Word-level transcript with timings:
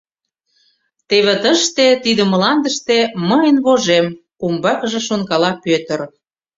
«Теве 1.09 1.35
тыште, 1.43 1.87
тиде 2.03 2.23
мландыште, 2.31 2.97
мыйын 3.29 3.57
вожем,— 3.65 4.07
умбакыже 4.45 5.01
шонкала 5.07 5.51
Пӧтыр. 5.63 5.99